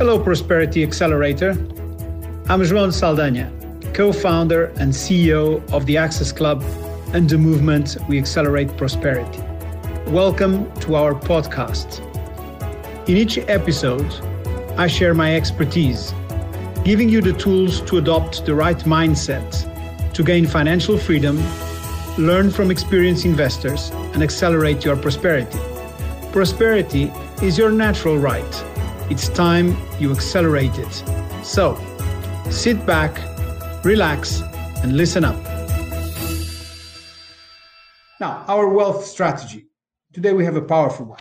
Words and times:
Hello, 0.00 0.18
Prosperity 0.18 0.82
Accelerator. 0.82 1.50
I'm 2.48 2.62
João 2.62 2.90
Saldanha, 2.90 3.50
co 3.92 4.12
founder 4.12 4.72
and 4.78 4.94
CEO 4.94 5.62
of 5.74 5.84
the 5.84 5.98
Access 5.98 6.32
Club 6.32 6.64
and 7.12 7.28
the 7.28 7.36
movement 7.36 7.98
We 8.08 8.18
Accelerate 8.18 8.74
Prosperity. 8.78 9.42
Welcome 10.06 10.72
to 10.80 10.94
our 10.94 11.12
podcast. 11.12 12.00
In 13.10 13.18
each 13.18 13.36
episode, 13.46 14.10
I 14.78 14.86
share 14.86 15.12
my 15.12 15.36
expertise, 15.36 16.14
giving 16.82 17.10
you 17.10 17.20
the 17.20 17.34
tools 17.34 17.82
to 17.82 17.98
adopt 17.98 18.46
the 18.46 18.54
right 18.54 18.78
mindset 18.78 19.52
to 20.14 20.24
gain 20.24 20.46
financial 20.46 20.96
freedom, 20.96 21.38
learn 22.16 22.50
from 22.50 22.70
experienced 22.70 23.26
investors, 23.26 23.90
and 24.14 24.22
accelerate 24.22 24.82
your 24.82 24.96
prosperity. 24.96 25.58
Prosperity 26.32 27.12
is 27.42 27.58
your 27.58 27.70
natural 27.70 28.16
right. 28.16 28.69
It's 29.10 29.28
time 29.28 29.76
you 29.98 30.12
accelerate 30.12 30.78
it. 30.78 30.92
So, 31.42 31.76
sit 32.48 32.86
back, 32.86 33.18
relax, 33.84 34.40
and 34.84 34.96
listen 34.96 35.24
up. 35.24 35.34
Now, 38.20 38.44
our 38.46 38.68
wealth 38.68 39.04
strategy. 39.04 39.66
Today 40.12 40.32
we 40.32 40.44
have 40.44 40.54
a 40.54 40.62
powerful 40.62 41.06
one. 41.06 41.18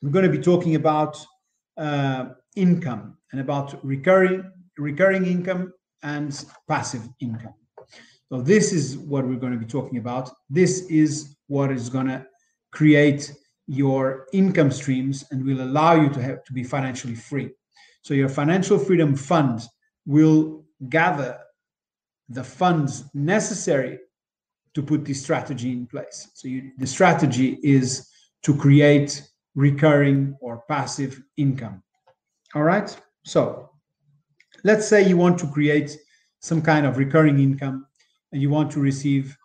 We're 0.00 0.08
going 0.08 0.24
to 0.24 0.30
be 0.30 0.42
talking 0.42 0.74
about 0.76 1.22
uh, 1.76 2.30
income 2.56 3.18
and 3.32 3.42
about 3.42 3.84
recurring 3.84 4.50
recurring 4.78 5.26
income 5.26 5.70
and 6.02 6.46
passive 6.66 7.02
income. 7.20 7.52
So 8.30 8.40
this 8.40 8.72
is 8.72 8.96
what 8.96 9.26
we're 9.26 9.36
going 9.36 9.52
to 9.52 9.58
be 9.58 9.66
talking 9.66 9.98
about. 9.98 10.30
This 10.48 10.86
is 10.88 11.36
what 11.46 11.70
is 11.70 11.90
going 11.90 12.06
to 12.06 12.26
create 12.72 13.34
your 13.66 14.26
income 14.32 14.70
streams 14.70 15.24
and 15.30 15.44
will 15.44 15.62
allow 15.62 15.94
you 15.94 16.08
to 16.10 16.22
have 16.22 16.44
to 16.44 16.52
be 16.52 16.62
financially 16.62 17.14
free. 17.14 17.50
So 18.02 18.14
your 18.14 18.28
financial 18.28 18.78
freedom 18.78 19.16
fund 19.16 19.62
will 20.06 20.64
gather 20.88 21.38
the 22.28 22.44
funds 22.44 23.04
necessary 23.14 23.98
to 24.74 24.82
put 24.82 25.04
this 25.04 25.22
strategy 25.22 25.72
in 25.72 25.86
place. 25.86 26.30
So 26.34 26.48
you, 26.48 26.72
the 26.78 26.86
strategy 26.86 27.58
is 27.62 28.08
to 28.42 28.54
create 28.56 29.22
recurring 29.54 30.36
or 30.40 30.64
passive 30.68 31.22
income. 31.36 31.82
All 32.54 32.62
right. 32.62 32.94
So 33.24 33.70
let's 34.64 34.86
say 34.86 35.06
you 35.08 35.16
want 35.16 35.38
to 35.38 35.46
create 35.46 35.96
some 36.40 36.60
kind 36.60 36.86
of 36.86 36.98
recurring 36.98 37.38
income 37.38 37.86
and 38.32 38.42
you 38.42 38.50
want 38.50 38.70
to 38.72 38.80
receive 38.80 39.36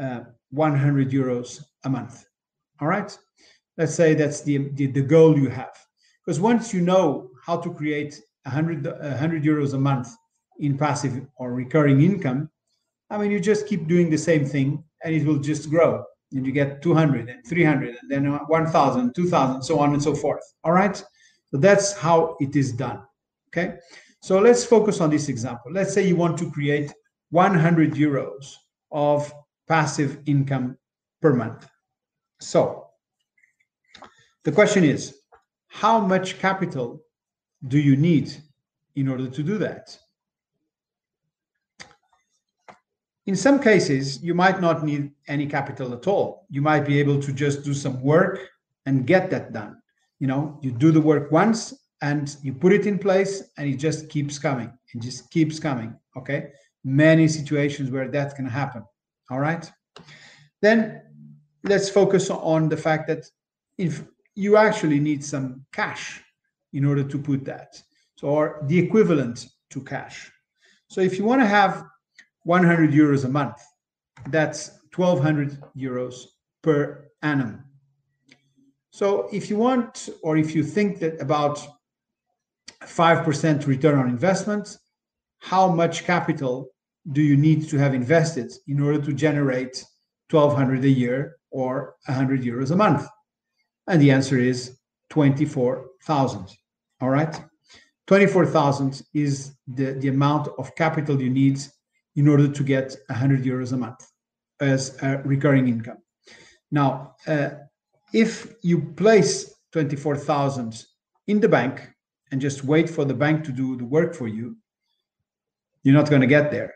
uh, 0.00 0.20
100 0.50 1.10
euros 1.10 1.62
a 1.84 1.90
month. 1.90 2.24
All 2.80 2.88
right. 2.88 3.16
Let's 3.78 3.94
say 3.94 4.14
that's 4.14 4.42
the, 4.42 4.68
the, 4.74 4.86
the 4.86 5.02
goal 5.02 5.38
you 5.38 5.48
have. 5.48 5.74
Because 6.24 6.40
once 6.40 6.74
you 6.74 6.82
know 6.82 7.30
how 7.46 7.56
to 7.58 7.72
create 7.72 8.20
100, 8.42 8.84
100 8.84 9.42
euros 9.44 9.72
a 9.72 9.78
month 9.78 10.08
in 10.58 10.76
passive 10.76 11.24
or 11.36 11.54
recurring 11.54 12.02
income, 12.02 12.50
I 13.08 13.16
mean, 13.16 13.30
you 13.30 13.40
just 13.40 13.66
keep 13.66 13.86
doing 13.86 14.10
the 14.10 14.18
same 14.18 14.44
thing 14.44 14.84
and 15.04 15.14
it 15.14 15.24
will 15.24 15.38
just 15.38 15.70
grow. 15.70 16.04
And 16.32 16.44
you 16.44 16.52
get 16.52 16.82
200 16.82 17.30
and 17.30 17.46
300 17.46 17.96
and 18.02 18.10
then 18.10 18.26
1,000, 18.26 19.14
2,000, 19.14 19.62
so 19.62 19.78
on 19.78 19.94
and 19.94 20.02
so 20.02 20.14
forth. 20.14 20.42
All 20.64 20.72
right. 20.72 20.96
So 21.50 21.56
that's 21.56 21.94
how 21.94 22.36
it 22.40 22.54
is 22.56 22.72
done. 22.72 23.00
Okay. 23.48 23.76
So 24.20 24.40
let's 24.40 24.64
focus 24.64 25.00
on 25.00 25.08
this 25.08 25.28
example. 25.28 25.72
Let's 25.72 25.94
say 25.94 26.06
you 26.06 26.16
want 26.16 26.36
to 26.38 26.50
create 26.50 26.92
100 27.30 27.94
euros 27.94 28.56
of 28.90 29.32
passive 29.68 30.18
income 30.26 30.76
per 31.22 31.32
month. 31.32 31.66
So 32.40 32.87
the 34.48 34.54
question 34.54 34.82
is 34.82 35.14
how 35.66 36.00
much 36.00 36.38
capital 36.38 37.02
do 37.72 37.78
you 37.78 37.96
need 37.96 38.34
in 38.96 39.06
order 39.06 39.28
to 39.28 39.42
do 39.42 39.58
that? 39.58 39.94
In 43.26 43.36
some 43.36 43.60
cases, 43.60 44.22
you 44.22 44.32
might 44.32 44.58
not 44.58 44.82
need 44.82 45.12
any 45.26 45.46
capital 45.46 45.92
at 45.92 46.06
all. 46.06 46.46
You 46.48 46.62
might 46.62 46.86
be 46.86 46.98
able 46.98 47.20
to 47.20 47.30
just 47.30 47.62
do 47.62 47.74
some 47.74 48.00
work 48.00 48.38
and 48.86 49.06
get 49.06 49.28
that 49.28 49.52
done. 49.52 49.82
You 50.18 50.28
know, 50.28 50.58
you 50.62 50.70
do 50.72 50.92
the 50.92 51.02
work 51.10 51.30
once 51.30 51.74
and 52.00 52.34
you 52.42 52.54
put 52.54 52.72
it 52.72 52.86
in 52.86 52.98
place 52.98 53.50
and 53.58 53.68
it 53.68 53.76
just 53.76 54.08
keeps 54.08 54.38
coming. 54.38 54.72
It 54.94 55.02
just 55.02 55.30
keeps 55.30 55.60
coming. 55.60 55.94
Okay. 56.16 56.52
Many 56.84 57.28
situations 57.28 57.90
where 57.90 58.08
that 58.08 58.34
can 58.34 58.46
happen. 58.46 58.82
All 59.30 59.40
right. 59.40 59.70
Then 60.62 61.02
let's 61.64 61.90
focus 61.90 62.30
on 62.30 62.70
the 62.70 62.78
fact 62.78 63.08
that 63.08 63.26
if 63.76 64.04
you 64.44 64.56
actually 64.56 65.00
need 65.00 65.22
some 65.24 65.46
cash 65.72 66.22
in 66.72 66.84
order 66.84 67.04
to 67.12 67.18
put 67.18 67.44
that, 67.44 67.70
or 68.22 68.40
the 68.68 68.78
equivalent 68.78 69.36
to 69.70 69.78
cash. 69.82 70.30
So 70.88 71.00
if 71.00 71.18
you 71.18 71.24
want 71.24 71.40
to 71.42 71.46
have 71.46 71.72
100 72.48 72.92
euros 72.92 73.26
a 73.26 73.28
month. 73.28 73.60
That's 74.28 74.70
1200 74.96 75.62
euros 75.76 76.24
per 76.62 77.10
annum. 77.22 77.62
So 78.90 79.28
if 79.30 79.50
you 79.50 79.58
want, 79.58 80.08
or 80.22 80.38
if 80.38 80.54
you 80.54 80.64
think 80.64 80.98
that 81.00 81.20
about 81.20 81.60
5% 82.82 83.66
return 83.66 83.98
on 83.98 84.08
investment, 84.08 84.78
how 85.40 85.68
much 85.68 86.04
capital 86.04 86.70
do 87.12 87.20
you 87.20 87.36
need 87.36 87.68
to 87.68 87.76
have 87.76 87.94
invested 87.94 88.50
in 88.66 88.80
order 88.80 89.00
to 89.02 89.12
generate 89.12 89.84
1200 90.30 90.84
a 90.84 90.88
year 90.88 91.36
or 91.50 91.96
100 92.06 92.42
euros 92.42 92.70
a 92.70 92.76
month? 92.76 93.06
And 93.88 94.00
the 94.00 94.10
answer 94.10 94.38
is 94.38 94.78
24,000. 95.10 96.46
All 97.00 97.10
right. 97.10 97.40
24,000 98.06 99.02
is 99.14 99.52
the, 99.66 99.92
the 99.92 100.08
amount 100.08 100.48
of 100.58 100.74
capital 100.74 101.20
you 101.20 101.30
need 101.30 101.60
in 102.16 102.28
order 102.28 102.48
to 102.48 102.62
get 102.62 102.96
100 103.08 103.44
euros 103.44 103.72
a 103.72 103.76
month 103.76 104.06
as 104.60 105.00
a 105.02 105.18
recurring 105.24 105.68
income. 105.68 105.98
Now, 106.70 107.14
uh, 107.26 107.50
if 108.12 108.54
you 108.62 108.80
place 108.80 109.54
24,000 109.72 110.84
in 111.26 111.40
the 111.40 111.48
bank 111.48 111.88
and 112.30 112.40
just 112.40 112.64
wait 112.64 112.88
for 112.88 113.04
the 113.04 113.14
bank 113.14 113.44
to 113.44 113.52
do 113.52 113.76
the 113.76 113.84
work 113.84 114.14
for 114.14 114.26
you, 114.26 114.56
you're 115.82 115.94
not 115.94 116.10
going 116.10 116.22
to 116.22 116.26
get 116.26 116.50
there 116.50 116.74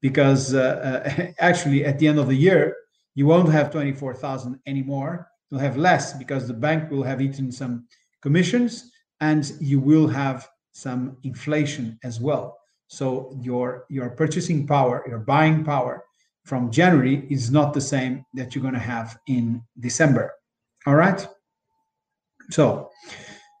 because 0.00 0.52
uh, 0.54 1.04
uh, 1.06 1.26
actually 1.38 1.84
at 1.84 1.98
the 1.98 2.08
end 2.08 2.18
of 2.18 2.26
the 2.26 2.34
year, 2.34 2.76
you 3.14 3.26
won't 3.26 3.50
have 3.50 3.70
24,000 3.70 4.58
anymore. 4.66 5.28
You'll 5.52 5.60
have 5.60 5.76
less 5.76 6.14
because 6.14 6.48
the 6.48 6.54
bank 6.54 6.90
will 6.90 7.02
have 7.02 7.20
eaten 7.20 7.52
some 7.52 7.86
commissions 8.22 8.90
and 9.20 9.52
you 9.60 9.78
will 9.80 10.08
have 10.08 10.48
some 10.72 11.18
inflation 11.24 11.98
as 12.04 12.20
well. 12.20 12.56
So 12.86 13.36
your 13.38 13.84
your 13.90 14.08
purchasing 14.08 14.66
power, 14.66 15.04
your 15.06 15.18
buying 15.18 15.62
power 15.62 16.04
from 16.46 16.70
January 16.70 17.26
is 17.28 17.50
not 17.50 17.74
the 17.74 17.82
same 17.82 18.24
that 18.32 18.54
you're 18.54 18.62
going 18.62 18.72
to 18.72 18.80
have 18.80 19.18
in 19.26 19.62
December. 19.78 20.32
All 20.86 20.94
right. 20.94 21.26
So 22.50 22.88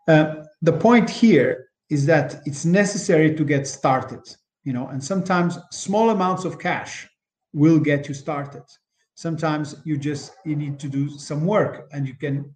uh, 0.08 0.44
the 0.62 0.72
point 0.72 1.10
here 1.10 1.66
is 1.90 2.06
that 2.06 2.40
it's 2.46 2.64
necessary 2.64 3.34
to 3.34 3.44
get 3.44 3.66
started. 3.66 4.22
You 4.64 4.72
know, 4.72 4.88
and 4.88 5.04
sometimes 5.04 5.58
small 5.72 6.08
amounts 6.08 6.46
of 6.46 6.58
cash 6.58 7.06
will 7.52 7.78
get 7.78 8.08
you 8.08 8.14
started. 8.14 8.64
Sometimes 9.14 9.76
you 9.84 9.96
just 9.98 10.32
you 10.44 10.56
need 10.56 10.78
to 10.80 10.88
do 10.88 11.08
some 11.08 11.46
work, 11.46 11.88
and 11.92 12.08
you 12.08 12.14
can 12.14 12.54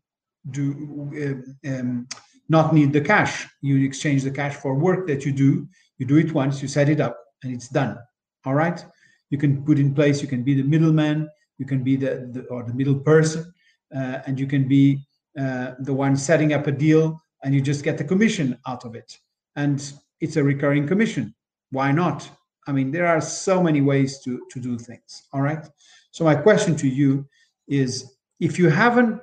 do 0.50 1.44
uh, 1.64 1.70
um, 1.70 2.08
not 2.48 2.72
need 2.72 2.92
the 2.92 3.00
cash. 3.00 3.46
You 3.60 3.84
exchange 3.84 4.22
the 4.22 4.30
cash 4.30 4.54
for 4.54 4.74
work 4.74 5.06
that 5.08 5.24
you 5.24 5.32
do 5.32 5.68
you 5.98 6.06
do 6.06 6.16
it 6.16 6.32
once, 6.32 6.60
you 6.60 6.68
set 6.68 6.88
it 6.88 7.00
up, 7.00 7.18
and 7.42 7.52
it's 7.52 7.68
done. 7.68 7.98
All 8.44 8.54
right. 8.54 8.84
You 9.30 9.38
can 9.38 9.64
put 9.64 9.78
in 9.78 9.94
place. 9.94 10.22
You 10.22 10.28
can 10.28 10.42
be 10.42 10.54
the 10.54 10.62
middleman. 10.62 11.28
You 11.58 11.66
can 11.66 11.82
be 11.82 11.96
the, 11.96 12.28
the 12.32 12.44
or 12.50 12.62
the 12.62 12.74
middle 12.74 12.96
person, 12.96 13.52
uh, 13.94 14.20
and 14.26 14.38
you 14.38 14.46
can 14.46 14.68
be 14.68 15.00
uh, 15.38 15.72
the 15.80 15.92
one 15.92 16.16
setting 16.16 16.52
up 16.52 16.66
a 16.66 16.72
deal, 16.72 17.20
and 17.42 17.54
you 17.54 17.60
just 17.60 17.82
get 17.82 17.96
the 17.96 18.04
commission 18.04 18.58
out 18.66 18.84
of 18.84 18.94
it. 18.94 19.18
And 19.56 19.92
it's 20.20 20.36
a 20.36 20.44
recurring 20.44 20.86
commission. 20.86 21.34
Why 21.70 21.92
not? 21.92 22.28
I 22.66 22.72
mean, 22.72 22.90
there 22.90 23.06
are 23.06 23.20
so 23.20 23.62
many 23.62 23.80
ways 23.80 24.20
to 24.24 24.46
to 24.50 24.60
do 24.60 24.78
things. 24.78 25.22
All 25.32 25.42
right. 25.42 25.64
So 26.10 26.24
my 26.24 26.34
question 26.34 26.76
to 26.76 26.88
you 26.88 27.26
is, 27.68 28.16
if 28.40 28.58
you 28.58 28.68
haven't 28.70 29.20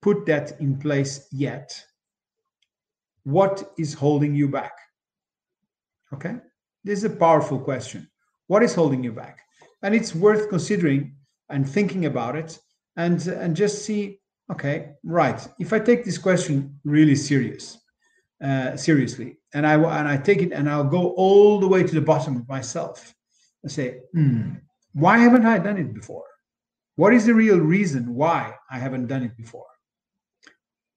put 0.00 0.26
that 0.26 0.60
in 0.60 0.78
place 0.78 1.28
yet, 1.30 1.84
what 3.24 3.72
is 3.78 3.94
holding 3.94 4.34
you 4.34 4.48
back? 4.48 4.72
Okay. 6.12 6.36
This 6.84 6.98
is 6.98 7.04
a 7.04 7.10
powerful 7.10 7.58
question. 7.58 8.08
What 8.48 8.62
is 8.62 8.74
holding 8.74 9.04
you 9.04 9.12
back? 9.12 9.40
And 9.82 9.94
it's 9.94 10.14
worth 10.14 10.48
considering 10.48 11.14
and 11.48 11.68
thinking 11.68 12.06
about 12.06 12.36
it 12.36 12.58
and, 12.96 13.24
and 13.26 13.56
just 13.56 13.84
see, 13.84 14.20
okay, 14.50 14.94
right. 15.04 15.46
If 15.60 15.72
I 15.72 15.78
take 15.78 16.04
this 16.04 16.18
question 16.18 16.78
really 16.84 17.14
serious, 17.14 17.78
uh, 18.42 18.76
seriously, 18.76 19.38
and 19.54 19.66
I 19.66 19.74
and 19.74 20.08
I 20.08 20.16
take 20.16 20.42
it 20.42 20.52
and 20.52 20.68
I'll 20.68 20.84
go 20.98 21.10
all 21.10 21.60
the 21.60 21.68
way 21.68 21.82
to 21.82 21.94
the 21.94 22.00
bottom 22.00 22.36
of 22.36 22.48
myself 22.48 23.14
and 23.62 23.70
say, 23.70 24.00
hmm, 24.12 24.54
why 24.92 25.18
haven't 25.18 25.46
I 25.46 25.58
done 25.58 25.78
it 25.78 25.94
before? 25.94 26.24
What 26.96 27.14
is 27.14 27.24
the 27.24 27.34
real 27.34 27.58
reason 27.58 28.14
why 28.14 28.54
I 28.70 28.78
haven't 28.78 29.06
done 29.06 29.22
it 29.22 29.36
before? 29.36 29.66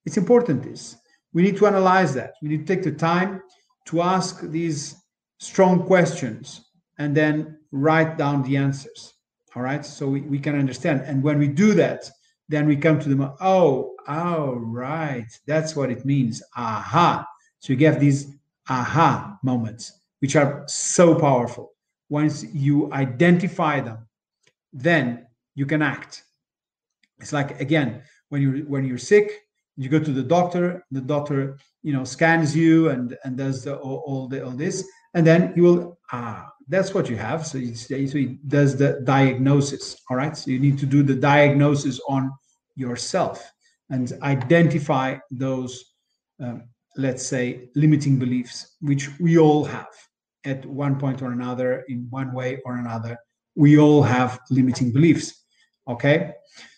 It's 0.05 0.17
important 0.17 0.63
this 0.63 0.97
we 1.35 1.43
need 1.43 1.57
to 1.57 1.67
analyze 1.67 2.13
that. 2.13 2.35
We 2.41 2.47
need 2.47 2.65
to 2.65 2.75
take 2.75 2.83
the 2.83 2.93
time 2.93 3.41
to 3.87 4.01
ask 4.01 4.41
these 4.41 4.95
strong 5.39 5.83
questions 5.85 6.61
and 6.97 7.15
then 7.15 7.59
write 7.71 8.17
down 8.17 8.41
the 8.41 8.55
answers. 8.55 9.13
All 9.53 9.61
right. 9.61 9.85
So 9.85 10.07
we, 10.07 10.21
we 10.21 10.39
can 10.39 10.57
understand. 10.57 11.01
And 11.01 11.21
when 11.21 11.37
we 11.37 11.49
do 11.49 11.73
that, 11.73 12.09
then 12.47 12.65
we 12.65 12.77
come 12.77 12.99
to 13.01 13.09
the, 13.09 13.35
oh, 13.41 13.95
oh, 14.07 14.53
right. 14.53 15.27
That's 15.45 15.75
what 15.75 15.91
it 15.91 16.05
means. 16.05 16.41
Aha. 16.55 17.27
So 17.65 17.73
you 17.73 17.77
get 17.77 17.99
these 17.99 18.27
aha 18.69 19.39
moments, 19.41 20.01
which 20.19 20.35
are 20.35 20.63
so 20.67 21.15
powerful. 21.15 21.71
Once 22.09 22.45
you 22.53 22.93
identify 22.93 23.81
them, 23.81 24.07
then 24.71 25.25
you 25.55 25.65
can 25.65 25.81
act. 25.81 26.25
It's 27.17 27.33
like, 27.33 27.59
again, 27.59 28.03
when 28.29 28.43
you 28.43 28.65
when 28.67 28.85
you're 28.85 28.99
sick, 28.99 29.47
you 29.77 29.89
go 29.89 29.97
to 29.97 30.11
the 30.11 30.21
doctor 30.21 30.85
the 30.91 31.01
doctor 31.01 31.57
you 31.81 31.91
know 31.91 32.03
scans 32.03 32.55
you 32.55 32.89
and 32.89 33.17
and 33.23 33.35
does 33.35 33.63
the, 33.63 33.75
all, 33.77 34.03
all 34.05 34.27
the 34.27 34.45
all 34.45 34.51
this 34.51 34.87
and 35.15 35.25
then 35.25 35.51
you 35.55 35.63
will 35.63 35.97
ah 36.11 36.47
that's 36.69 36.93
what 36.93 37.09
you 37.09 37.17
have 37.17 37.45
so 37.45 37.57
he, 37.57 37.73
so 37.73 37.95
he 37.95 38.39
does 38.47 38.77
the 38.77 39.01
diagnosis 39.03 39.97
all 40.09 40.15
right 40.15 40.37
so 40.37 40.49
you 40.49 40.59
need 40.59 40.77
to 40.77 40.85
do 40.85 41.03
the 41.03 41.15
diagnosis 41.15 41.99
on 42.07 42.31
yourself 42.75 43.51
and 43.89 44.13
identify 44.21 45.17
those 45.29 45.93
um, 46.39 46.63
let's 46.97 47.25
say 47.25 47.69
limiting 47.75 48.17
beliefs 48.17 48.75
which 48.81 49.09
we 49.19 49.37
all 49.37 49.63
have 49.65 49.93
at 50.45 50.65
one 50.65 50.97
point 50.97 51.21
or 51.21 51.31
another 51.31 51.83
in 51.89 52.07
one 52.09 52.33
way 52.33 52.61
or 52.65 52.77
another 52.77 53.17
we 53.55 53.77
all 53.77 54.01
have 54.01 54.39
limiting 54.49 54.91
beliefs 54.91 55.45
okay 55.87 56.33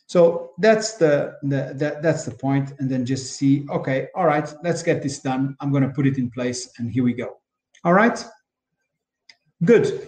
so 0.07 0.51
that's 0.57 0.93
the, 0.93 1.35
the 1.43 1.73
that, 1.75 2.01
that's 2.01 2.23
the 2.23 2.31
point, 2.31 2.71
and 2.79 2.89
then 2.89 3.05
just 3.05 3.35
see. 3.35 3.65
Okay, 3.69 4.07
all 4.15 4.25
right, 4.25 4.51
let's 4.63 4.81
get 4.81 5.03
this 5.03 5.19
done. 5.19 5.55
I'm 5.59 5.69
going 5.69 5.83
to 5.83 5.89
put 5.89 6.07
it 6.07 6.17
in 6.17 6.31
place, 6.31 6.71
and 6.77 6.89
here 6.89 7.03
we 7.03 7.13
go. 7.13 7.37
All 7.83 7.93
right, 7.93 8.23
good. 9.65 10.07